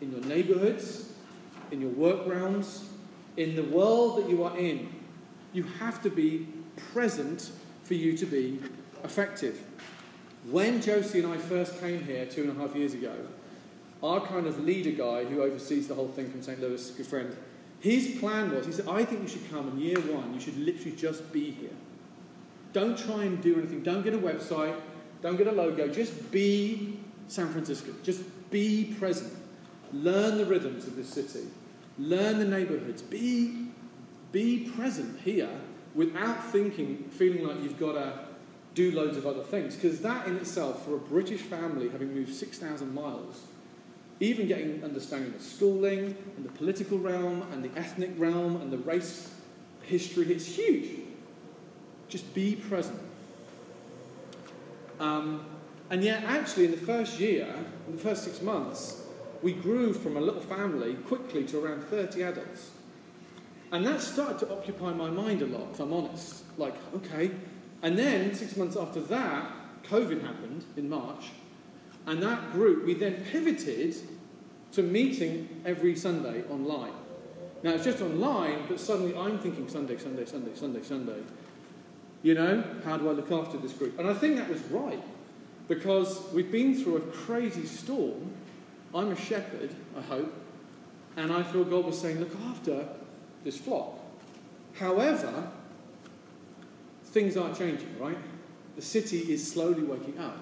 [0.00, 1.12] in your neighborhoods,
[1.70, 2.88] in your work rounds,
[3.36, 4.88] in the world that you are in.
[5.52, 6.46] You have to be
[6.92, 7.50] present
[7.84, 8.60] for you to be
[9.04, 9.60] effective.
[10.50, 13.14] When Josie and I first came here two and a half years ago,
[14.02, 16.60] our kind of leader guy who oversees the whole thing from St.
[16.60, 17.36] Louis, good friend,
[17.80, 20.58] his plan was he said, I think you should come in year one, you should
[20.58, 21.70] literally just be here.
[22.72, 23.82] Don't try and do anything.
[23.82, 24.78] Don't get a website.
[25.22, 25.88] Don't get a logo.
[25.88, 27.92] Just be San Francisco.
[28.02, 29.32] Just be present.
[29.92, 31.46] Learn the rhythms of this city.
[31.98, 33.02] Learn the neighborhoods.
[33.02, 33.68] Be,
[34.32, 35.50] be present here
[35.94, 38.12] without thinking, feeling like you've got to
[38.74, 39.74] do loads of other things.
[39.74, 43.42] Because that in itself, for a British family having moved 6,000 miles,
[44.20, 48.78] even getting understanding of schooling and the political realm and the ethnic realm and the
[48.78, 49.32] race
[49.82, 51.00] history, it's huge.
[52.08, 53.00] Just be present.
[55.00, 55.44] Um,
[55.90, 57.52] and yet, actually, in the first year,
[57.86, 59.02] in the first six months,
[59.42, 62.70] we grew from a little family quickly to around 30 adults.
[63.70, 66.44] And that started to occupy my mind a lot, if I'm honest.
[66.56, 67.30] Like, okay.
[67.82, 69.50] And then, six months after that,
[69.84, 71.26] COVID happened in March.
[72.06, 73.94] And that group, we then pivoted
[74.72, 76.92] to meeting every Sunday online.
[77.62, 81.22] Now, it's just online, but suddenly I'm thinking Sunday, Sunday, Sunday, Sunday, Sunday.
[82.22, 83.98] You know, how do I look after this group?
[83.98, 85.02] And I think that was right
[85.68, 88.32] because we've been through a crazy storm.
[88.94, 90.32] I'm a shepherd, I hope,
[91.16, 92.88] and I feel God was saying, look after
[93.44, 93.98] this flock.
[94.74, 95.50] However,
[97.04, 98.18] things aren't changing, right?
[98.76, 100.36] The city is slowly waking up.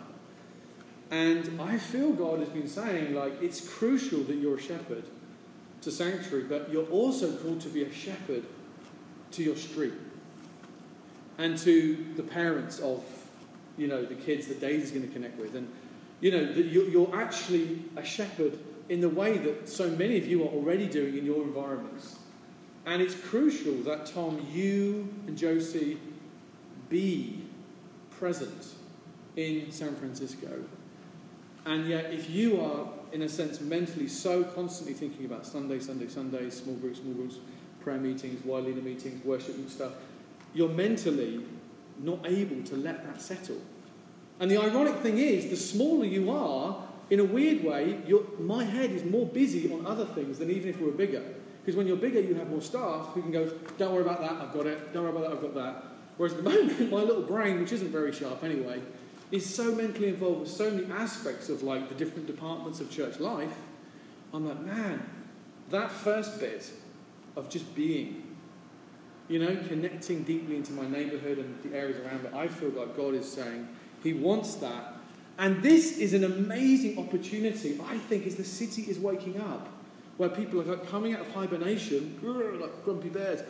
[1.11, 5.05] And I feel God has been saying, like, it's crucial that you're a shepherd
[5.83, 8.45] to sanctuary, but you're also called to be a shepherd
[9.33, 9.93] to your street
[11.39, 13.05] and to the parents of,
[13.77, 15.55] you know, the kids that Daisy's going to connect with.
[15.55, 15.71] And,
[16.21, 20.45] you know, that you're actually a shepherd in the way that so many of you
[20.45, 22.17] are already doing in your environments.
[22.87, 25.99] And it's crucial that, Tom, you and Josie
[26.89, 27.43] be
[28.11, 28.75] present
[29.35, 30.65] in San Francisco.
[31.67, 36.07] And yet, if you are, in a sense, mentally so constantly thinking about Sunday, Sunday,
[36.07, 37.39] Sunday, small groups, small groups,
[37.81, 39.93] prayer meetings, wide leader meetings, worship and stuff,
[40.57, 41.41] you're mentally
[41.99, 43.61] not able to let that settle.
[44.41, 48.01] And the ironic thing is, the smaller you are, in a weird way,
[48.39, 51.23] my head is more busy on other things than even if we were bigger.
[51.61, 54.33] Because when you're bigger, you have more staff who can go, don't worry about that,
[54.33, 55.85] I've got it, don't worry about that, I've got that.
[56.17, 58.81] Whereas at the moment, my little brain, which isn't very sharp anyway,
[59.31, 63.21] is so mentally involved with so many aspects of like the different departments of church
[63.21, 63.55] life.
[64.33, 65.03] I'm like, man,
[65.71, 66.71] that first bit
[67.37, 68.26] of just being
[69.29, 72.33] you know, connecting deeply into my neighborhood and the areas around it.
[72.35, 73.69] I feel like God is saying
[74.03, 74.95] He wants that.
[75.39, 79.69] And this is an amazing opportunity, I think, as the city is waking up,
[80.17, 83.43] where people are coming out of hibernation, like grumpy bears,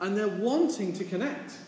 [0.00, 1.58] and they're wanting to connect.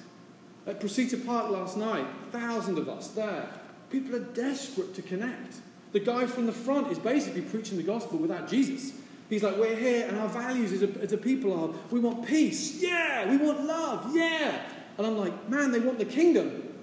[0.67, 3.49] At Precita Park last night, thousands of us there.
[3.91, 5.57] People are desperate to connect.
[5.93, 8.93] The guy from the front is basically preaching the gospel without Jesus.
[9.31, 12.27] He's like, we're here, and our values as a, as a people are we want
[12.27, 14.63] peace, yeah, we want love, yeah.
[14.99, 16.75] And I'm like, man, they want the kingdom.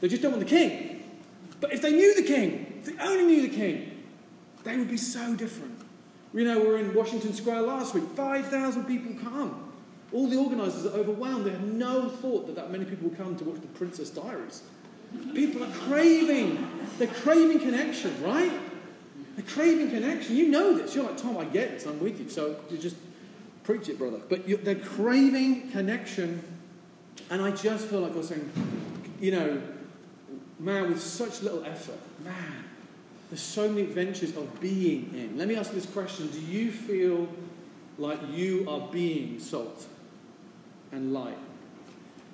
[0.00, 1.04] They just don't want the king.
[1.60, 4.02] But if they knew the king, if they only knew the king,
[4.64, 5.80] they would be so different.
[6.34, 9.72] You know, we were in Washington Square last week, 5,000 people come.
[10.12, 11.46] All the organisers are overwhelmed.
[11.46, 14.62] They had no thought that that many people would come to watch the Princess Diaries.
[15.34, 16.68] People are craving,
[16.98, 18.52] they're craving connection, right?
[19.36, 20.34] The craving connection.
[20.34, 20.94] You know this.
[20.94, 21.86] You're like, Tom, I get this.
[21.86, 22.28] I'm with you.
[22.28, 22.96] So you just
[23.64, 24.18] preach it, brother.
[24.28, 26.42] But you, the craving connection.
[27.30, 28.50] And I just feel like I was saying,
[29.20, 29.60] you know,
[30.58, 32.64] man, with such little effort, man,
[33.30, 35.36] there's so many adventures of being in.
[35.36, 37.28] Let me ask you this question Do you feel
[37.98, 39.86] like you are being salt
[40.92, 41.38] and light?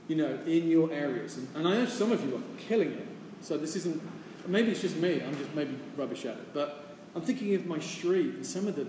[0.08, 1.36] You know, in your areas.
[1.36, 3.06] And, and I know some of you are killing it.
[3.40, 4.00] So this isn't,
[4.46, 5.22] maybe it's just me.
[5.22, 6.52] I'm just maybe rubbish at it.
[6.52, 8.86] But I'm thinking of my street and some of the,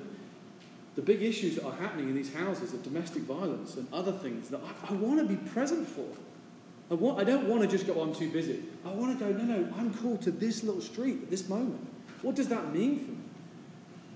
[0.95, 4.49] the big issues that are happening in these houses of domestic violence and other things
[4.49, 6.05] that I, I want to be present for.
[6.89, 8.63] I, want, I don't want to just go, I'm too busy.
[8.85, 11.85] I want to go, no, no, I'm called to this little street at this moment.
[12.21, 13.17] What does that mean for me?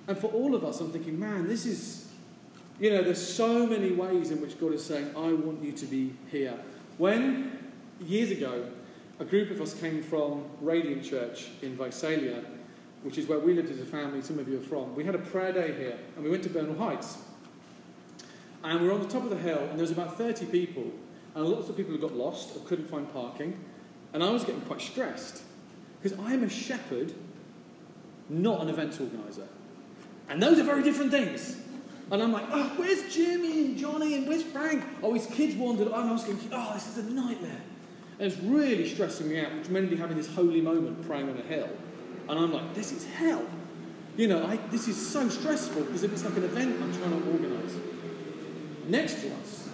[0.07, 2.07] And for all of us, I'm thinking, man, this is,
[2.79, 5.85] you know, there's so many ways in which God is saying, I want you to
[5.85, 6.57] be here.
[6.97, 8.69] When, years ago,
[9.19, 12.43] a group of us came from Radiant Church in Visalia,
[13.03, 15.15] which is where we lived as a family, some of you are from, we had
[15.15, 17.17] a prayer day here, and we went to Bernal Heights.
[18.63, 20.91] And we were on the top of the hill, and there was about 30 people,
[21.35, 23.59] and lots of people who got lost or couldn't find parking.
[24.13, 25.43] And I was getting quite stressed,
[26.01, 27.13] because I am a shepherd,
[28.29, 29.47] not an events organizer.
[30.29, 31.57] And those are very different things.
[32.11, 34.83] And I'm like, oh, where's Jimmy and Johnny and where's Frank?
[35.03, 35.87] Oh, his kids wandered.
[35.87, 37.61] And I was thinking, oh, this is a nightmare.
[38.19, 41.37] And it's really stressing me out, which meant me having this holy moment praying on
[41.37, 41.69] a hill.
[42.29, 43.45] And I'm like, this is hell.
[44.17, 47.21] You know, I, this is so stressful because if it's like an event I'm trying
[47.21, 47.75] to organise.
[48.87, 49.69] Next to us,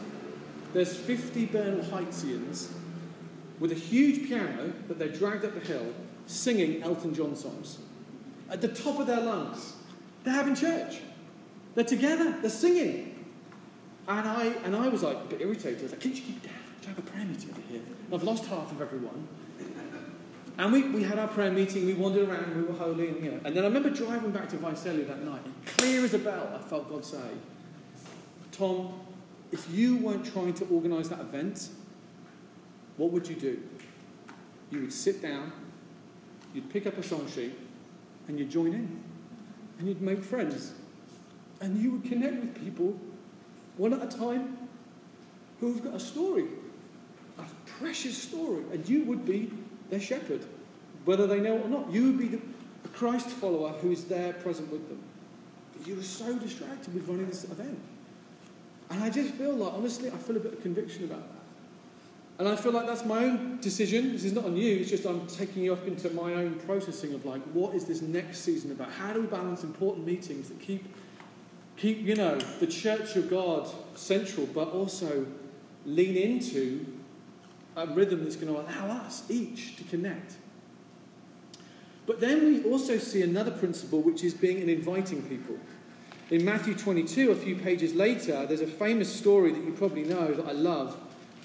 [0.73, 2.71] there's 50 Bernal Heightsians
[3.59, 5.93] with a huge piano that they're dragged up the hill
[6.25, 7.77] singing Elton John songs
[8.49, 9.73] at the top of their lungs.
[10.23, 10.99] They're having church.
[11.75, 12.37] They're together.
[12.41, 13.25] They're singing.
[14.07, 15.79] And I, and I was like a bit irritated.
[15.79, 16.53] I was like, can't you keep down?
[16.81, 17.81] Do you have a prayer meeting over here?
[18.05, 19.27] And I've lost half of everyone.
[20.57, 23.31] And we, we had our prayer meeting, we wandered around, we were holy, and, you
[23.31, 23.39] know.
[23.43, 26.53] and then I remember driving back to Visalia that night, and clear as a bell,
[26.53, 27.17] I felt God say,
[28.51, 28.99] Tom,
[29.51, 31.69] if you weren't trying to organise that event,
[32.97, 33.59] what would you do?
[34.69, 35.51] You would sit down,
[36.53, 37.57] you'd pick up a song sheet,
[38.27, 39.03] and you'd join in
[39.79, 40.73] and you'd make friends.
[41.61, 42.99] And you would connect with people
[43.77, 44.57] one at a time
[45.59, 46.45] who've got a story,
[47.37, 49.51] a precious story, and you would be
[49.93, 50.43] their shepherd,
[51.05, 51.91] whether they know it or not.
[51.91, 52.41] You would be the,
[52.93, 54.99] Christ follower who is there present with them.
[55.75, 57.79] But you were so distracted with running this event.
[58.89, 61.43] And I just feel like, honestly, I feel a bit of conviction about that.
[62.39, 64.11] And I feel like that's my own decision.
[64.11, 67.13] This is not on you, it's just I'm taking you up into my own processing
[67.13, 68.91] of like, what is this next season about?
[68.91, 70.85] How do we balance important meetings that keep,
[71.77, 75.25] keep you know, the church of God central, but also
[75.85, 76.85] lean into
[77.75, 80.33] a rhythm that's going to allow us each to connect?
[82.05, 85.57] But then we also see another principle, which is being an inviting people.
[86.29, 90.33] In Matthew 22, a few pages later, there's a famous story that you probably know
[90.33, 90.97] that I love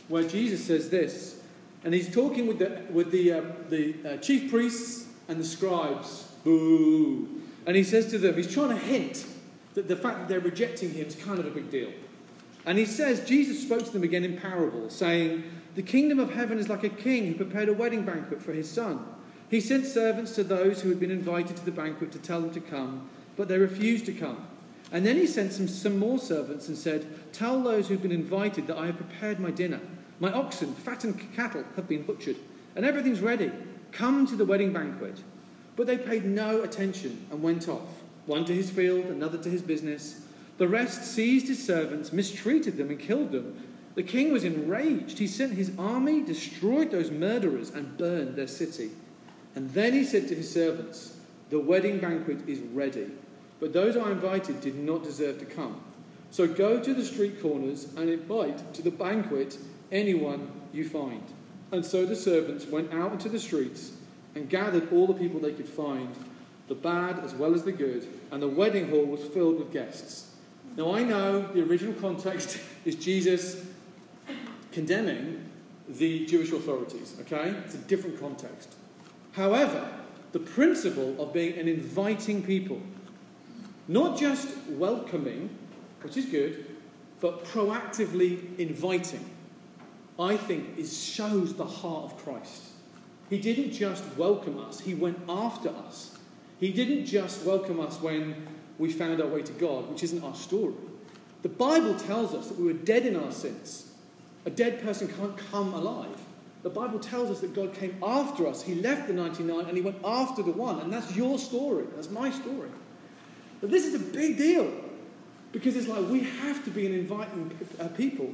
[0.09, 1.41] where Jesus says this,
[1.85, 6.25] and he's talking with the, with the, uh, the uh, chief priests and the scribes.
[6.43, 7.43] Boo!
[7.67, 9.27] And he says to them, he's trying to hint
[9.75, 11.93] that the fact that they're rejecting him is kind of a big deal.
[12.67, 15.45] And he says, Jesus spoke to them again in parables, saying,
[15.79, 18.69] The kingdom of heaven is like a king who prepared a wedding banquet for his
[18.69, 18.99] son.
[19.49, 22.51] He sent servants to those who had been invited to the banquet to tell them
[22.55, 24.45] to come, but they refused to come.
[24.91, 28.67] And then he sent some, some more servants and said, Tell those who've been invited
[28.67, 29.79] that I have prepared my dinner.
[30.19, 32.39] My oxen, fattened cattle have been butchered,
[32.75, 33.53] and everything's ready.
[33.93, 35.23] Come to the wedding banquet.
[35.77, 39.63] But they paid no attention and went off, one to his field, another to his
[39.63, 40.23] business.
[40.57, 43.63] The rest seized his servants, mistreated them, and killed them.
[43.99, 45.19] The king was enraged.
[45.19, 48.93] He sent his army, destroyed those murderers, and burned their city.
[49.57, 51.17] And then he said to his servants,
[51.51, 53.11] The wedding banquet is ready,
[53.59, 55.81] but those I invited did not deserve to come.
[56.31, 59.59] So go to the street corners and invite to the banquet
[59.91, 61.25] anyone you find.
[61.73, 63.95] And so the servants went out into the streets
[64.37, 66.15] and gathered all the people they could find,
[66.69, 70.37] the bad as well as the good, and the wedding hall was filled with guests.
[70.77, 73.68] Now I know the original context is Jesus
[74.79, 75.45] condemning
[75.89, 77.49] the Jewish authorities, okay?
[77.65, 78.77] It's a different context.
[79.33, 79.91] However,
[80.31, 82.81] the principle of being an inviting people,
[83.89, 85.51] not just welcoming,
[86.03, 86.65] which is good,
[87.19, 89.29] but proactively inviting.
[90.17, 92.63] I think is, shows the heart of Christ.
[93.29, 96.17] He didn't just welcome us, He went after us.
[96.61, 98.47] He didn't just welcome us when
[98.79, 100.75] we found our way to God, which isn't our story.
[101.43, 103.88] The Bible tells us that we were dead in our sins.
[104.49, 106.19] A dead person can't come alive.
[106.63, 108.63] The Bible tells us that God came after us.
[108.63, 110.81] He left the 99 and he went after the one.
[110.81, 111.85] And that's your story.
[111.95, 112.71] That's my story.
[113.61, 114.73] But this is a big deal
[115.53, 118.33] because it's like we have to be an inviting uh, people.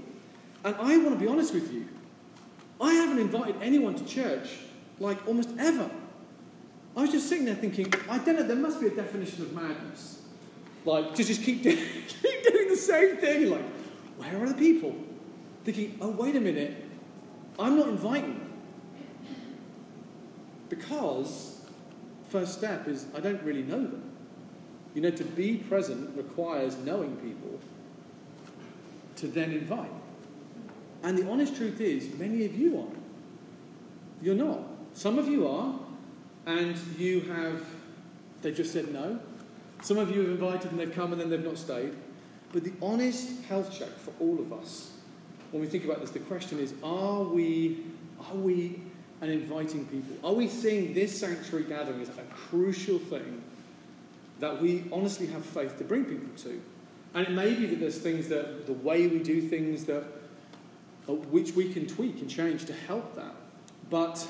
[0.64, 1.88] And I want to be honest with you.
[2.80, 4.50] I haven't invited anyone to church
[5.00, 5.90] like almost ever.
[6.96, 9.52] I was just sitting there thinking, I don't know, there must be a definition of
[9.52, 10.22] madness.
[10.84, 11.74] Like, to just keep, do-
[12.06, 13.50] keep doing the same thing.
[13.50, 13.64] Like,
[14.16, 14.94] where are the people?
[15.64, 16.84] Thinking, oh, wait a minute,
[17.58, 18.40] I'm not inviting.
[20.68, 21.60] Because,
[22.28, 24.10] first step is, I don't really know them.
[24.94, 27.58] You know, to be present requires knowing people
[29.16, 29.90] to then invite.
[31.02, 32.96] And the honest truth is, many of you are.
[34.22, 34.60] you're not.
[34.94, 35.74] Some of you are,
[36.46, 37.64] and you have,
[38.42, 39.18] they just said no.
[39.82, 41.94] Some of you have invited and they've come and then they've not stayed.
[42.52, 44.92] But the honest health check for all of us,
[45.54, 47.84] when we think about this, the question is are we,
[48.28, 48.80] are we
[49.20, 50.16] an inviting people?
[50.28, 53.40] Are we seeing this sanctuary gathering as a crucial thing
[54.40, 56.60] that we honestly have faith to bring people to?
[57.14, 60.02] And it may be that there's things that the way we do things that
[61.08, 63.36] uh, which we can tweak and change to help that.
[63.90, 64.26] But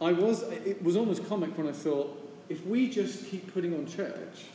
[0.00, 3.86] I was, it was almost comic when I thought, if we just keep putting on
[3.86, 4.46] church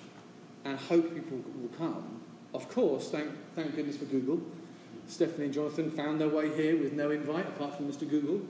[0.66, 2.20] and hope people will come,
[2.54, 4.42] of course, thank, thank goodness for Google.
[5.12, 8.10] Stephanie and Jonathan found their way here with no invite apart from Mr.
[8.10, 8.42] Google.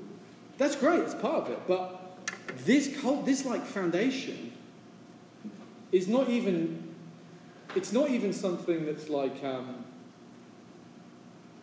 [0.59, 1.59] That's great, it's part of it.
[1.67, 2.19] But
[2.65, 4.53] this cult, this like foundation
[5.91, 6.93] is not even,
[7.75, 9.83] it's not even something that's like, um,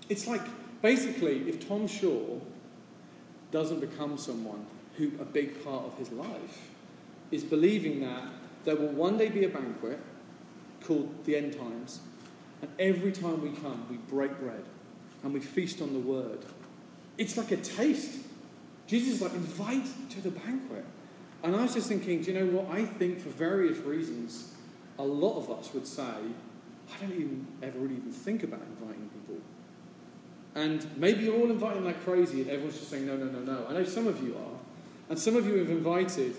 [0.08, 0.42] it's like
[0.82, 2.40] basically if Tom Shaw
[3.52, 6.70] doesn't become someone who a big part of his life
[7.30, 8.24] is believing that
[8.64, 10.00] there will one day be a banquet
[10.82, 12.00] called the end times,
[12.62, 14.64] and every time we come, we break bread
[15.22, 16.44] and we feast on the word.
[17.16, 18.18] It's like a taste.
[18.86, 20.84] Jesus is like, invite to the banquet.
[21.42, 22.74] And I was just thinking, do you know what?
[22.74, 24.54] I think for various reasons,
[24.98, 29.08] a lot of us would say, I don't even ever really even think about inviting
[29.08, 29.36] people.
[30.54, 33.66] And maybe you're all inviting like crazy, and everyone's just saying, no, no, no, no.
[33.68, 34.58] I know some of you are.
[35.10, 36.36] And some of you have invited,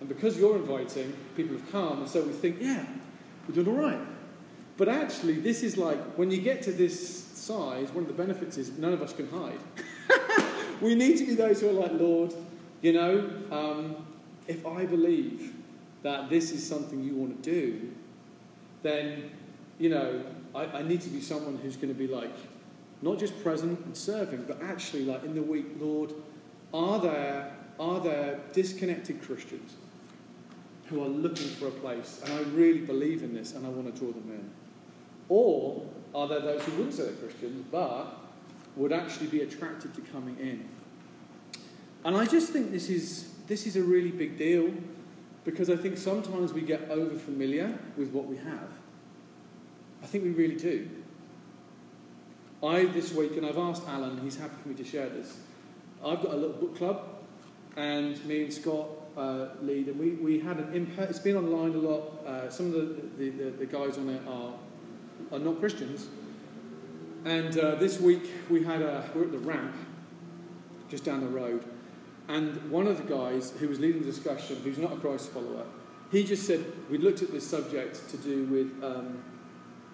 [0.00, 2.84] and because you're inviting, people have come, and so we think, yeah,
[3.46, 4.00] we're doing all right.
[4.80, 8.56] But actually, this is like, when you get to this size, one of the benefits
[8.56, 9.58] is none of us can hide.
[10.80, 12.32] we need to be those who are like, Lord,
[12.80, 14.06] you know, um,
[14.48, 15.52] if I believe
[16.02, 17.92] that this is something you want to do,
[18.82, 19.30] then,
[19.78, 20.24] you know,
[20.54, 22.34] I, I need to be someone who's going to be like,
[23.02, 26.14] not just present and serving, but actually, like in the week, Lord,
[26.72, 29.74] are there, are there disconnected Christians
[30.86, 33.94] who are looking for a place, and I really believe in this and I want
[33.94, 34.50] to draw them in?
[35.30, 38.18] Or are there those who wouldn't say they're Christians, but
[38.76, 40.68] would actually be attracted to coming in?
[42.04, 44.74] And I just think this is, this is a really big deal
[45.44, 48.68] because I think sometimes we get over familiar with what we have.
[50.02, 50.88] I think we really do.
[52.62, 55.38] I, this week, and I've asked Alan, he's happy for me to share this.
[56.04, 57.02] I've got a little book club,
[57.76, 61.10] and me and Scott uh, lead, and we, we had an impact.
[61.10, 62.26] It's been online a lot.
[62.26, 64.52] Uh, some of the, the, the, the, guys on it are,
[65.32, 66.08] are not Christians.
[67.24, 69.74] And uh, this week we had a, we're at the ramp
[70.88, 71.64] just down the road,
[72.28, 75.64] and one of the guys who was leading the discussion, who's not a Christ follower,
[76.10, 79.22] he just said, we looked at this subject to do with um,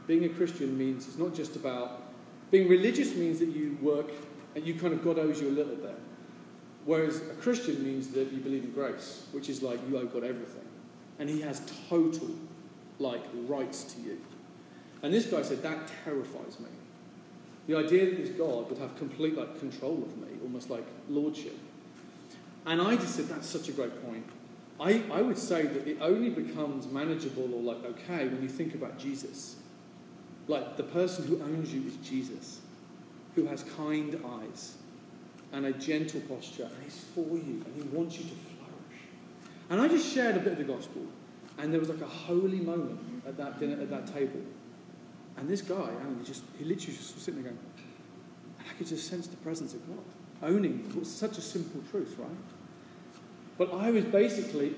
[0.07, 2.03] being a Christian means it's not just about
[2.51, 4.11] being religious means that you work
[4.55, 5.99] and you kind of God owes you a little bit.
[6.84, 10.24] Whereas a Christian means that you believe in grace, which is like you owe God
[10.24, 10.64] everything.
[11.18, 12.30] And he has total,
[12.99, 14.20] like, rights to you.
[15.03, 16.69] And this guy said, that terrifies me.
[17.67, 21.59] The idea that this God would have complete, like, control of me, almost like lordship.
[22.65, 24.25] And I just said, that's such a great point.
[24.81, 28.75] I, I would say that it only becomes manageable or, like, okay when you think
[28.75, 29.57] about Jesus.
[30.49, 32.61] Like, the person who owns you is Jesus,
[33.35, 34.77] who has kind eyes
[35.53, 39.03] and a gentle posture, and he's for you, and he wants you to flourish.
[39.71, 41.03] And I just shared a bit of the gospel,
[41.59, 44.41] and there was like a holy moment at that dinner, at that table.
[45.39, 47.62] And this guy, and he just he literally just was sitting there going,
[48.59, 50.05] I could just sense the presence of God.
[50.43, 52.28] Owning was such a simple truth, right?
[53.59, 54.74] But I was basically,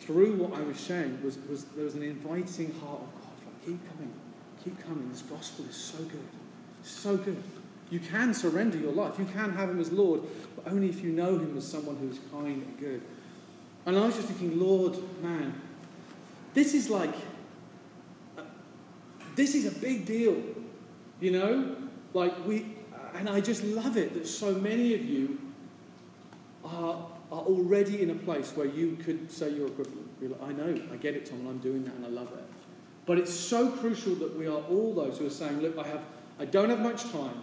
[0.00, 3.66] through what I was sharing, was, was there was an inviting heart of God, like,
[3.66, 4.12] keep coming,
[4.62, 5.10] keep coming.
[5.10, 6.26] This gospel is so good.
[6.82, 7.42] So good.
[7.90, 9.18] You can surrender your life.
[9.18, 10.22] You can have him as Lord,
[10.56, 13.02] but only if you know him as someone who is kind and good.
[13.86, 15.60] And I was just thinking, Lord, man,
[16.54, 17.14] this is like,
[19.36, 20.42] this is a big deal.
[21.20, 21.76] You know?
[22.12, 22.66] Like, we,
[23.14, 25.38] and I just love it that so many of you
[26.64, 30.08] are, are already in a place where you could say you're equivalent.
[30.20, 32.32] You're like, I know, I get it, Tom, and I'm doing that and I love
[32.32, 32.44] it.
[33.06, 36.02] But it's so crucial that we are all those who are saying, look, I, have,
[36.38, 37.42] I don't have much time,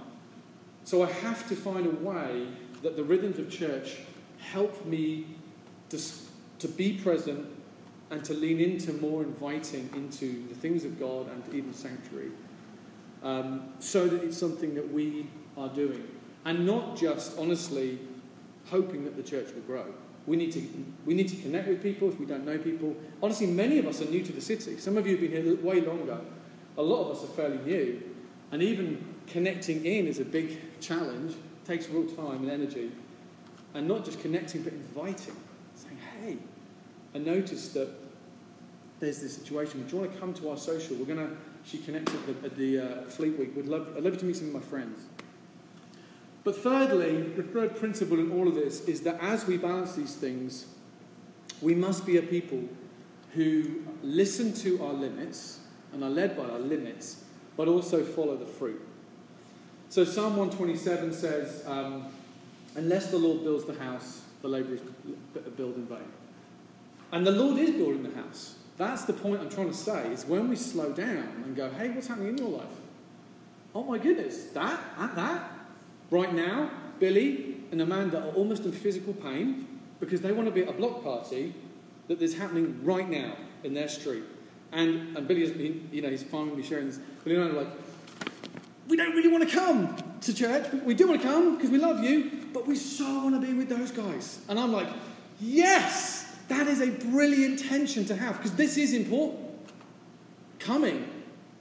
[0.84, 2.48] so I have to find a way
[2.82, 3.98] that the rhythms of church
[4.40, 5.28] help me
[5.90, 6.02] to,
[6.60, 7.48] to be present
[8.12, 12.32] and to lean into more inviting into the things of God and even sanctuary,
[13.24, 16.08] um, so that it's something that we are doing.
[16.44, 18.00] And not just, honestly,
[18.70, 19.86] hoping that the church will grow.
[20.28, 20.62] We need, to,
[21.06, 22.96] we need to connect with people if we don't know people.
[23.24, 24.78] Honestly, many of us are new to the city.
[24.78, 26.20] Some of you have been here way longer.
[26.78, 28.04] A lot of us are fairly new.
[28.52, 32.92] And even connecting in is a big challenge, it takes real time and energy.
[33.74, 35.36] And not just connecting, but inviting,
[35.76, 36.38] saying, hey,
[37.16, 37.90] I noticed that
[39.02, 39.84] there's this situation.
[39.88, 40.96] Do you want to come to our social?
[40.96, 41.36] We're going to,
[41.66, 43.54] she connected at the, at the uh, Fleet Week.
[43.56, 45.02] Would love, I'd love to meet some of my friends.
[46.44, 50.16] But thirdly, the third principle in all of this is that as we balance these
[50.16, 50.68] things,
[51.62, 52.64] we must be a people
[53.34, 55.60] who listen to our limits
[55.94, 57.24] and are led by our limits,
[57.58, 58.82] but also follow the fruit.
[59.90, 62.06] So Psalm 127 says, um,
[62.76, 64.80] Unless the Lord builds the house, the labourers
[65.58, 66.00] build in vain.
[67.12, 68.56] And the Lord is building the house.
[68.82, 71.90] That's the point I'm trying to say, is when we slow down and go, hey,
[71.90, 72.78] what's happening in your life?
[73.76, 75.52] Oh my goodness, that and that.
[76.10, 79.68] Right now, Billy and Amanda are almost in physical pain
[80.00, 81.54] because they want to be at a block party
[82.08, 84.24] that is happening right now in their street.
[84.72, 85.56] And, and Billy, is,
[85.92, 87.00] you know, he's fine with me sharing this.
[87.24, 87.74] Billy and I are like,
[88.88, 90.74] we don't really want to come to church.
[90.84, 93.54] We do want to come because we love you, but we so want to be
[93.54, 94.40] with those guys.
[94.50, 94.88] And I'm like,
[95.40, 96.21] yes,
[96.52, 99.40] that is a brilliant tension to have because this is important.
[100.60, 101.10] Coming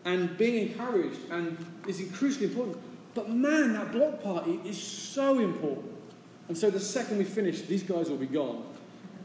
[0.05, 2.79] and being encouraged and is crucially important.
[3.15, 5.93] But man, that block party is so important.
[6.49, 8.65] And so the second we finish, these guys will be gone.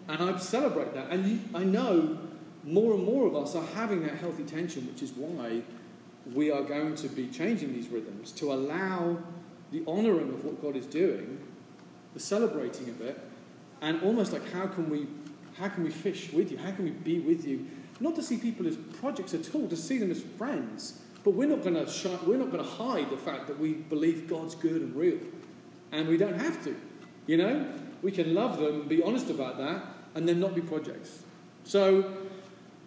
[0.08, 1.10] And I celebrate that.
[1.10, 2.20] And I know
[2.64, 5.62] more and more of us are having that healthy tension, which is why
[6.34, 9.18] we are going to be changing these rhythms to allow
[9.72, 11.40] the honouring of what God is doing,
[12.14, 13.20] the celebrating of it,
[13.82, 15.08] and almost like how can we
[15.58, 16.58] how can we fish with you?
[16.58, 17.66] How can we be with you?
[18.00, 21.00] Not to see people as projects at all, to see them as friends.
[21.24, 24.28] But we're not going to we're not going to hide the fact that we believe
[24.28, 25.20] God's good and real,
[25.92, 26.76] and we don't have to.
[27.26, 29.84] You know, we can love them, be honest about that,
[30.14, 31.24] and then not be projects.
[31.64, 32.14] So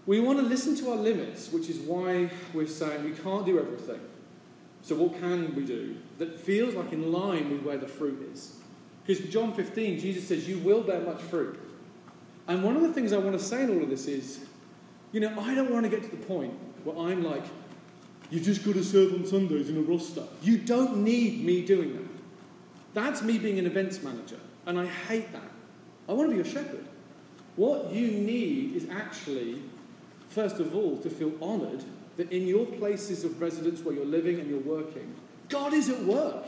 [0.07, 3.59] we want to listen to our limits, which is why we're saying we can't do
[3.59, 4.01] everything.
[4.81, 8.57] So, what can we do that feels like in line with where the fruit is?
[9.05, 11.61] Because John 15, Jesus says, You will bear much fruit.
[12.49, 14.41] And one of the things I want to say in all of this is,
[15.13, 17.45] you know, I don't want to get to the point where I'm like,
[18.31, 20.25] You've just got to serve on Sundays in a roster.
[20.43, 22.05] You don't need me doing that.
[22.93, 24.39] That's me being an events manager.
[24.67, 25.51] And I hate that.
[26.07, 26.85] I want to be a shepherd.
[27.57, 29.63] What you need is actually
[30.29, 31.83] first of all, to feel honoured
[32.17, 35.15] that in your places of residence where you're living and you're working,
[35.49, 36.47] God is at work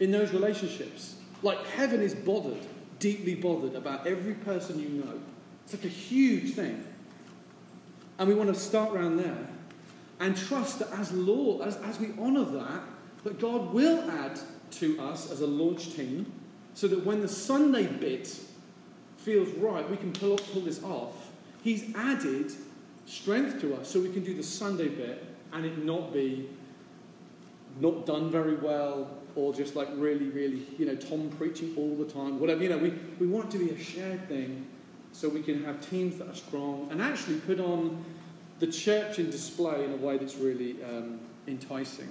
[0.00, 1.16] in those relationships.
[1.42, 2.66] Like heaven is bothered,
[2.98, 5.20] deeply bothered about every person you know.
[5.64, 6.84] It's like a huge thing.
[8.18, 9.48] And we want to start around there
[10.20, 12.82] and trust that as law, as, as we honour that,
[13.24, 14.38] that God will add
[14.72, 16.30] to us as a launch team
[16.74, 18.38] so that when the Sunday bit
[19.18, 21.30] feels right, we can pull, pull this off.
[21.62, 22.52] He's added
[23.06, 26.48] strength to us so we can do the Sunday bit and it not be
[27.80, 32.04] not done very well or just like really, really, you know, Tom preaching all the
[32.04, 32.60] time, whatever.
[32.60, 34.66] You know, we, we want it to be a shared thing
[35.12, 38.04] so we can have teams that are strong and actually put on
[38.58, 42.08] the church in display in a way that's really um, enticing.